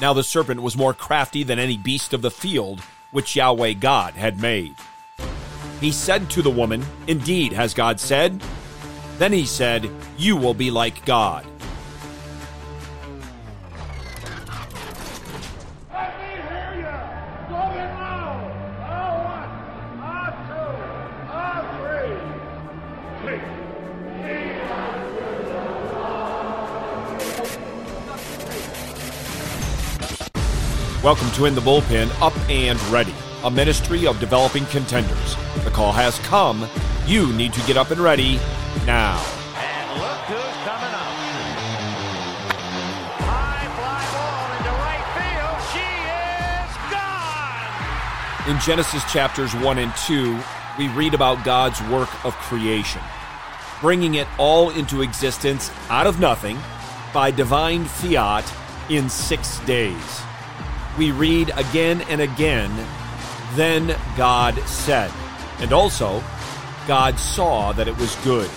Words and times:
Now 0.00 0.12
the 0.12 0.24
serpent 0.24 0.60
was 0.62 0.76
more 0.76 0.92
crafty 0.92 1.42
than 1.44 1.58
any 1.58 1.76
beast 1.76 2.12
of 2.12 2.22
the 2.22 2.30
field 2.30 2.80
which 3.12 3.36
Yahweh 3.36 3.74
God 3.74 4.14
had 4.14 4.40
made. 4.40 4.74
He 5.80 5.92
said 5.92 6.28
to 6.30 6.42
the 6.42 6.50
woman, 6.50 6.84
Indeed, 7.06 7.52
has 7.52 7.74
God 7.74 8.00
said? 8.00 8.42
Then 9.18 9.32
he 9.32 9.46
said, 9.46 9.88
You 10.18 10.36
will 10.36 10.54
be 10.54 10.70
like 10.70 11.04
God. 11.04 11.46
Welcome 31.04 31.30
to 31.32 31.44
In 31.44 31.54
the 31.54 31.60
Bullpen 31.60 32.08
Up 32.22 32.32
and 32.48 32.80
Ready, 32.84 33.12
a 33.42 33.50
ministry 33.50 34.06
of 34.06 34.18
developing 34.20 34.64
contenders. 34.64 35.36
The 35.62 35.70
call 35.70 35.92
has 35.92 36.18
come. 36.20 36.66
You 37.06 37.30
need 37.34 37.52
to 37.52 37.60
get 37.66 37.76
up 37.76 37.90
and 37.90 38.00
ready 38.00 38.40
now. 38.86 39.22
And 39.54 40.00
look 40.00 40.16
who's 40.24 40.56
coming 40.64 40.94
up. 40.94 41.12
High 43.20 43.68
fly 43.76 44.00
ball 44.16 44.56
into 44.56 44.72
right 44.80 45.04
field. 45.12 45.60
She 45.76 45.84
is 46.64 46.72
gone. 48.48 48.56
In 48.56 48.58
Genesis 48.62 49.04
chapters 49.12 49.54
1 49.54 49.76
and 49.76 49.94
2, 50.06 50.40
we 50.78 50.88
read 50.96 51.12
about 51.12 51.44
God's 51.44 51.82
work 51.90 52.24
of 52.24 52.32
creation, 52.36 53.02
bringing 53.82 54.14
it 54.14 54.26
all 54.38 54.70
into 54.70 55.02
existence 55.02 55.70
out 55.90 56.06
of 56.06 56.18
nothing 56.18 56.58
by 57.12 57.30
divine 57.30 57.84
fiat 57.84 58.50
in 58.88 59.10
six 59.10 59.58
days. 59.66 60.22
We 60.98 61.10
read 61.10 61.50
again 61.56 62.02
and 62.02 62.20
again, 62.20 62.70
then 63.54 63.98
God 64.16 64.58
said. 64.66 65.10
And 65.58 65.72
also, 65.72 66.22
God 66.86 67.18
saw 67.18 67.72
that 67.72 67.88
it 67.88 67.96
was 67.98 68.14
good. 68.16 68.50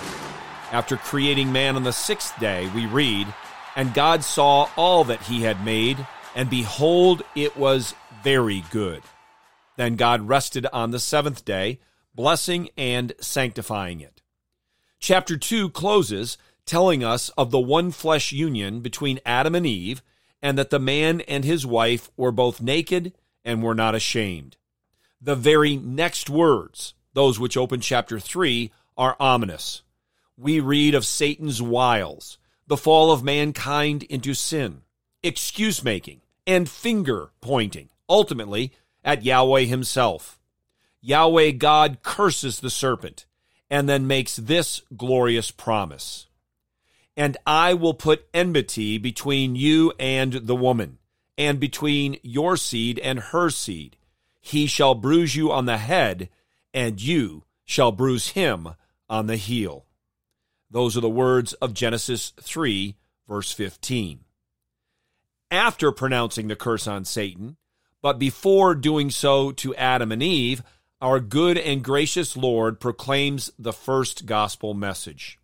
After 0.70 0.96
creating 0.96 1.50
man 1.50 1.76
on 1.76 1.84
the 1.84 1.92
sixth 1.92 2.38
day, 2.38 2.70
we 2.74 2.86
read, 2.86 3.26
And 3.74 3.94
God 3.94 4.22
saw 4.22 4.68
all 4.76 5.04
that 5.04 5.22
he 5.22 5.42
had 5.42 5.64
made, 5.64 6.06
and 6.34 6.50
behold, 6.50 7.22
it 7.34 7.56
was 7.56 7.94
very 8.22 8.62
good. 8.70 9.02
Then 9.76 9.96
God 9.96 10.28
rested 10.28 10.66
on 10.72 10.90
the 10.90 10.98
seventh 10.98 11.44
day, 11.44 11.80
blessing 12.14 12.68
and 12.76 13.12
sanctifying 13.20 14.00
it. 14.00 14.22
Chapter 15.00 15.36
2 15.36 15.70
closes 15.70 16.36
telling 16.66 17.02
us 17.02 17.30
of 17.30 17.50
the 17.50 17.58
one 17.58 17.90
flesh 17.90 18.30
union 18.30 18.80
between 18.80 19.20
Adam 19.24 19.54
and 19.54 19.66
Eve, 19.66 20.02
and 20.42 20.58
that 20.58 20.70
the 20.70 20.78
man 20.78 21.20
and 21.22 21.44
his 21.44 21.66
wife 21.66 22.10
were 22.16 22.32
both 22.32 22.60
naked 22.60 23.12
and 23.44 23.62
were 23.62 23.74
not 23.74 23.94
ashamed. 23.94 24.56
The 25.20 25.34
very 25.34 25.76
next 25.76 26.30
words, 26.30 26.94
those 27.12 27.40
which 27.40 27.56
open 27.56 27.80
chapter 27.80 28.20
3, 28.20 28.70
are 28.96 29.16
ominous. 29.18 29.82
We 30.36 30.60
read 30.60 30.94
of 30.94 31.04
Satan's 31.04 31.60
wiles, 31.60 32.38
the 32.66 32.76
fall 32.76 33.10
of 33.10 33.24
mankind 33.24 34.04
into 34.04 34.34
sin, 34.34 34.82
excuse 35.22 35.82
making, 35.82 36.20
and 36.46 36.68
finger 36.68 37.30
pointing, 37.40 37.88
ultimately 38.08 38.72
at 39.04 39.24
Yahweh 39.24 39.62
himself. 39.62 40.38
Yahweh 41.00 41.52
God 41.52 41.98
curses 42.02 42.60
the 42.60 42.70
serpent 42.70 43.26
and 43.70 43.88
then 43.88 44.06
makes 44.06 44.36
this 44.36 44.82
glorious 44.96 45.50
promise. 45.50 46.27
And 47.18 47.36
I 47.44 47.74
will 47.74 47.94
put 47.94 48.28
enmity 48.32 48.96
between 48.96 49.56
you 49.56 49.92
and 49.98 50.32
the 50.32 50.56
woman, 50.56 50.98
and 51.36 51.58
between 51.58 52.18
your 52.22 52.56
seed 52.56 52.98
and 53.00 53.18
her 53.18 53.50
seed. 53.50 53.96
He 54.40 54.66
shall 54.66 54.94
bruise 54.94 55.34
you 55.34 55.50
on 55.50 55.66
the 55.66 55.78
head, 55.78 56.28
and 56.72 57.02
you 57.02 57.42
shall 57.64 57.90
bruise 57.90 58.28
him 58.28 58.68
on 59.10 59.26
the 59.26 59.36
heel. 59.36 59.84
Those 60.70 60.96
are 60.96 61.00
the 61.00 61.10
words 61.10 61.54
of 61.54 61.74
Genesis 61.74 62.32
3, 62.40 62.94
verse 63.26 63.50
15. 63.50 64.20
After 65.50 65.90
pronouncing 65.90 66.46
the 66.46 66.56
curse 66.56 66.86
on 66.86 67.04
Satan, 67.04 67.56
but 68.00 68.20
before 68.20 68.76
doing 68.76 69.10
so 69.10 69.50
to 69.52 69.74
Adam 69.74 70.12
and 70.12 70.22
Eve, 70.22 70.62
our 71.00 71.18
good 71.18 71.58
and 71.58 71.82
gracious 71.82 72.36
Lord 72.36 72.78
proclaims 72.78 73.50
the 73.58 73.72
first 73.72 74.24
gospel 74.24 74.72
message. 74.72 75.38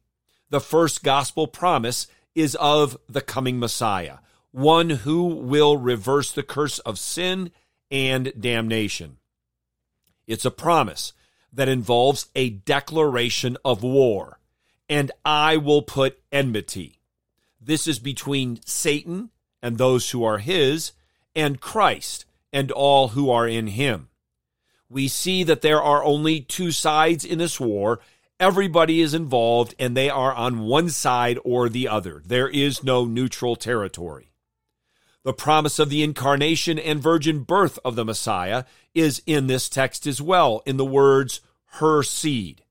The 0.51 0.61
first 0.61 1.03
gospel 1.03 1.47
promise 1.47 2.07
is 2.35 2.55
of 2.57 2.97
the 3.09 3.21
coming 3.21 3.59
Messiah, 3.59 4.19
one 4.51 4.91
who 4.91 5.25
will 5.25 5.77
reverse 5.77 6.31
the 6.31 6.43
curse 6.43 6.79
of 6.81 6.99
sin 6.99 7.51
and 7.91 8.33
damnation. 8.39 9.19
It's 10.27 10.45
a 10.45 10.51
promise 10.51 11.13
that 11.53 11.69
involves 11.69 12.27
a 12.35 12.51
declaration 12.51 13.57
of 13.65 13.83
war, 13.83 14.41
and 14.89 15.13
I 15.25 15.57
will 15.57 15.83
put 15.83 16.21
enmity. 16.33 16.99
This 17.61 17.87
is 17.87 17.99
between 17.99 18.61
Satan 18.65 19.31
and 19.63 19.79
those 19.79 20.11
who 20.11 20.25
are 20.25 20.39
his, 20.39 20.93
and 21.35 21.61
Christ 21.61 22.27
and 22.53 22.71
all 22.71 23.09
who 23.09 23.31
are 23.31 23.49
in 23.49 23.69
him. 23.69 24.09
We 24.89 25.09
see 25.09 25.43
that 25.45 25.63
there 25.63 25.83
are 25.83 26.05
only 26.05 26.41
two 26.41 26.71
sides 26.71 27.25
in 27.25 27.39
this 27.39 27.59
war. 27.59 28.01
Everybody 28.41 29.01
is 29.01 29.15
involved, 29.15 29.77
and 29.79 29.97
they 29.97 30.11
are 30.11 30.35
on 30.35 30.61
one 30.61 30.91
side 30.91 31.39
or 31.45 31.69
the 31.69 31.87
other. 31.87 32.21
There 32.27 32.49
is 32.49 32.83
no 32.83 33.05
neutral 33.05 33.55
territory. 33.55 34.33
The 35.23 35.33
promise 35.33 35.79
of 35.79 35.89
the 35.89 36.03
incarnation 36.03 36.79
and 36.79 37.01
virgin 37.01 37.45
birth 37.45 37.79
of 37.85 37.95
the 37.95 38.05
Messiah 38.05 38.65
is 38.93 39.23
in 39.25 39.47
this 39.47 39.69
text 39.69 40.07
as 40.07 40.21
well, 40.21 40.63
in 40.67 40.77
the 40.77 40.85
words, 40.85 41.41
her 41.79 42.03
seed. 42.03 42.65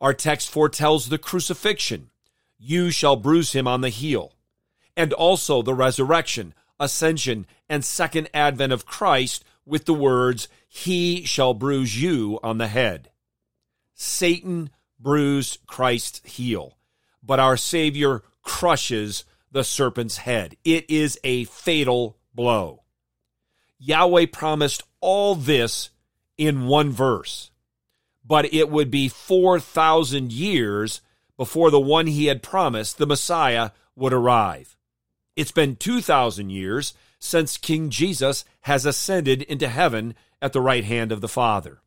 Our 0.00 0.12
text 0.12 0.50
foretells 0.50 1.08
the 1.08 1.18
crucifixion. 1.18 2.10
You 2.58 2.90
shall 2.90 3.14
bruise 3.14 3.52
him 3.52 3.68
on 3.68 3.82
the 3.82 3.88
heel. 3.88 4.34
And 4.96 5.12
also 5.12 5.62
the 5.62 5.74
resurrection, 5.74 6.54
ascension, 6.80 7.46
and 7.68 7.84
second 7.84 8.28
advent 8.34 8.72
of 8.72 8.84
Christ 8.84 9.44
with 9.64 9.84
the 9.84 9.94
words, 9.94 10.48
He 10.68 11.24
shall 11.24 11.54
bruise 11.54 12.02
you 12.02 12.40
on 12.42 12.58
the 12.58 12.66
head. 12.66 13.11
Satan 14.02 14.70
bruised 14.98 15.60
Christ's 15.66 16.20
heel, 16.28 16.76
but 17.22 17.38
our 17.38 17.56
Savior 17.56 18.22
crushes 18.42 19.24
the 19.52 19.62
serpent's 19.62 20.16
head. 20.16 20.56
It 20.64 20.90
is 20.90 21.20
a 21.22 21.44
fatal 21.44 22.18
blow. 22.34 22.82
Yahweh 23.78 24.26
promised 24.32 24.82
all 25.00 25.36
this 25.36 25.90
in 26.36 26.66
one 26.66 26.90
verse, 26.90 27.52
but 28.24 28.52
it 28.52 28.68
would 28.68 28.90
be 28.90 29.08
4,000 29.08 30.32
years 30.32 31.00
before 31.36 31.70
the 31.70 31.80
one 31.80 32.08
he 32.08 32.26
had 32.26 32.42
promised, 32.42 32.98
the 32.98 33.06
Messiah, 33.06 33.70
would 33.94 34.12
arrive. 34.12 34.76
It's 35.36 35.52
been 35.52 35.76
2,000 35.76 36.50
years 36.50 36.94
since 37.20 37.56
King 37.56 37.88
Jesus 37.88 38.44
has 38.62 38.84
ascended 38.84 39.42
into 39.42 39.68
heaven 39.68 40.16
at 40.40 40.52
the 40.52 40.60
right 40.60 40.84
hand 40.84 41.12
of 41.12 41.20
the 41.20 41.28
Father. 41.28 41.82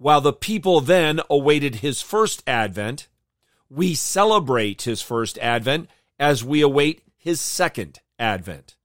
While 0.00 0.22
the 0.22 0.32
people 0.32 0.80
then 0.80 1.20
awaited 1.28 1.74
his 1.76 2.00
first 2.00 2.42
advent, 2.46 3.06
we 3.68 3.94
celebrate 3.94 4.80
his 4.82 5.02
first 5.02 5.36
advent 5.40 5.90
as 6.18 6.42
we 6.42 6.62
await 6.62 7.02
his 7.18 7.38
second 7.38 8.00
advent. 8.18 8.76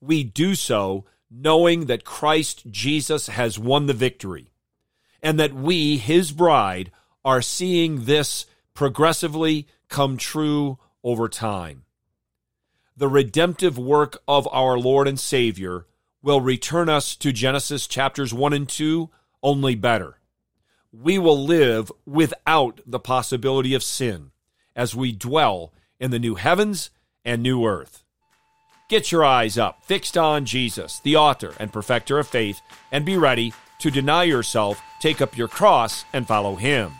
We 0.00 0.22
do 0.22 0.54
so 0.54 1.06
knowing 1.28 1.86
that 1.86 2.04
Christ 2.04 2.70
Jesus 2.70 3.26
has 3.26 3.58
won 3.58 3.86
the 3.86 3.92
victory 3.92 4.52
and 5.20 5.40
that 5.40 5.54
we, 5.54 5.98
his 5.98 6.30
bride, 6.30 6.92
are 7.24 7.42
seeing 7.42 8.04
this 8.04 8.46
progressively 8.74 9.66
come 9.88 10.16
true 10.16 10.78
over 11.02 11.28
time. 11.28 11.82
The 12.96 13.08
redemptive 13.08 13.76
work 13.76 14.22
of 14.28 14.46
our 14.52 14.78
Lord 14.78 15.08
and 15.08 15.18
Savior 15.18 15.88
will 16.22 16.40
return 16.40 16.88
us 16.88 17.16
to 17.16 17.32
Genesis 17.32 17.88
chapters 17.88 18.32
1 18.32 18.52
and 18.52 18.68
2 18.68 19.10
only 19.42 19.74
better. 19.74 20.14
We 20.92 21.18
will 21.18 21.42
live 21.44 21.92
without 22.06 22.80
the 22.86 22.98
possibility 22.98 23.74
of 23.74 23.82
sin 23.82 24.30
as 24.74 24.94
we 24.94 25.12
dwell 25.12 25.72
in 26.00 26.10
the 26.10 26.18
new 26.18 26.36
heavens 26.36 26.90
and 27.24 27.42
new 27.42 27.66
earth. 27.66 28.04
Get 28.88 29.12
your 29.12 29.24
eyes 29.24 29.58
up, 29.58 29.84
fixed 29.84 30.16
on 30.16 30.46
Jesus, 30.46 31.00
the 31.00 31.16
author 31.16 31.52
and 31.60 31.72
perfecter 31.72 32.18
of 32.18 32.26
faith, 32.26 32.60
and 32.90 33.04
be 33.04 33.18
ready 33.18 33.52
to 33.80 33.90
deny 33.90 34.24
yourself, 34.24 34.80
take 35.00 35.20
up 35.20 35.36
your 35.36 35.48
cross, 35.48 36.04
and 36.14 36.26
follow 36.26 36.56
him. 36.56 36.92